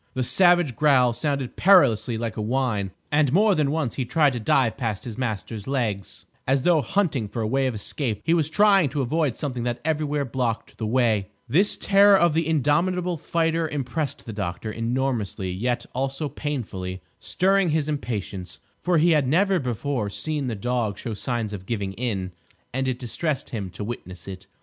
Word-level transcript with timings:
The 0.15 0.23
savage 0.23 0.75
growl 0.75 1.13
sounded 1.13 1.55
perilously 1.55 2.17
like 2.17 2.35
a 2.35 2.41
whine, 2.41 2.89
and 3.11 3.31
more 3.31 3.53
than 3.53 3.69
once 3.69 3.93
he 3.93 4.03
tried 4.03 4.33
to 4.33 4.39
dive 4.39 4.75
past 4.75 5.03
his 5.03 5.15
master's 5.15 5.67
legs, 5.67 6.25
as 6.47 6.63
though 6.63 6.81
hunting 6.81 7.27
for 7.27 7.43
a 7.43 7.47
way 7.47 7.67
of 7.67 7.75
escape. 7.75 8.19
He 8.23 8.33
was 8.33 8.49
trying 8.49 8.89
to 8.89 9.03
avoid 9.03 9.35
something 9.35 9.61
that 9.65 9.79
everywhere 9.85 10.25
blocked 10.25 10.79
the 10.79 10.87
way. 10.87 11.27
This 11.47 11.77
terror 11.77 12.17
of 12.17 12.33
the 12.33 12.47
indomitable 12.47 13.15
fighter 13.17 13.69
impressed 13.69 14.25
the 14.25 14.33
doctor 14.33 14.71
enormously; 14.71 15.51
yet 15.51 15.85
also 15.93 16.27
painfully; 16.27 17.03
stirring 17.19 17.69
his 17.69 17.87
impatience; 17.87 18.57
for 18.81 18.97
he 18.97 19.11
had 19.11 19.27
never 19.27 19.59
before 19.59 20.09
seen 20.09 20.47
the 20.47 20.55
dog 20.55 20.97
show 20.97 21.13
signs 21.13 21.53
of 21.53 21.67
giving 21.67 21.93
in, 21.93 22.31
and 22.73 22.87
it 22.87 22.97
distressed 22.97 23.51
him 23.51 23.69
to 23.69 23.83
witness 23.83 24.27
it. 24.27 24.47